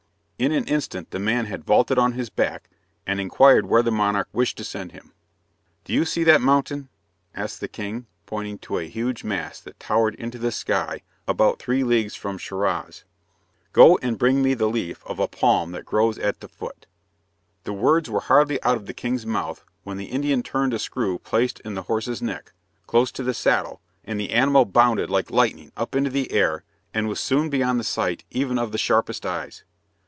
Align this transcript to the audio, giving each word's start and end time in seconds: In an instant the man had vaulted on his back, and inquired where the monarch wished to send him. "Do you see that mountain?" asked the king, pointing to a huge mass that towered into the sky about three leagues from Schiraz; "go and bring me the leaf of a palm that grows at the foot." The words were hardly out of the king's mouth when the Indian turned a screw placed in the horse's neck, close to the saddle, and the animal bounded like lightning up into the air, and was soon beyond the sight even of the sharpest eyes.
In 0.41 0.51
an 0.51 0.63
instant 0.65 1.11
the 1.11 1.19
man 1.19 1.45
had 1.45 1.63
vaulted 1.65 1.99
on 1.99 2.13
his 2.13 2.31
back, 2.31 2.67
and 3.05 3.21
inquired 3.21 3.67
where 3.67 3.83
the 3.83 3.91
monarch 3.91 4.27
wished 4.33 4.57
to 4.57 4.63
send 4.63 4.91
him. 4.91 5.13
"Do 5.83 5.93
you 5.93 6.03
see 6.03 6.23
that 6.23 6.41
mountain?" 6.41 6.89
asked 7.35 7.59
the 7.61 7.67
king, 7.67 8.07
pointing 8.25 8.57
to 8.57 8.79
a 8.79 8.89
huge 8.89 9.23
mass 9.23 9.59
that 9.59 9.79
towered 9.79 10.15
into 10.15 10.39
the 10.39 10.51
sky 10.51 11.03
about 11.27 11.59
three 11.59 11.83
leagues 11.83 12.15
from 12.15 12.39
Schiraz; 12.39 13.03
"go 13.71 13.99
and 13.99 14.17
bring 14.17 14.41
me 14.41 14.55
the 14.55 14.65
leaf 14.65 15.05
of 15.05 15.19
a 15.19 15.27
palm 15.27 15.73
that 15.73 15.85
grows 15.85 16.17
at 16.17 16.39
the 16.39 16.49
foot." 16.49 16.87
The 17.63 17.73
words 17.73 18.09
were 18.09 18.21
hardly 18.21 18.59
out 18.63 18.77
of 18.77 18.87
the 18.87 18.95
king's 18.95 19.27
mouth 19.27 19.63
when 19.83 19.97
the 19.97 20.05
Indian 20.05 20.41
turned 20.41 20.73
a 20.73 20.79
screw 20.79 21.19
placed 21.19 21.59
in 21.59 21.75
the 21.75 21.83
horse's 21.83 22.19
neck, 22.19 22.53
close 22.87 23.11
to 23.11 23.21
the 23.21 23.35
saddle, 23.35 23.79
and 24.03 24.19
the 24.19 24.31
animal 24.31 24.65
bounded 24.65 25.11
like 25.11 25.29
lightning 25.29 25.71
up 25.77 25.93
into 25.95 26.09
the 26.09 26.31
air, 26.31 26.63
and 26.95 27.07
was 27.07 27.19
soon 27.19 27.51
beyond 27.51 27.79
the 27.79 27.83
sight 27.83 28.23
even 28.31 28.57
of 28.57 28.71
the 28.71 28.79
sharpest 28.79 29.23
eyes. 29.23 29.63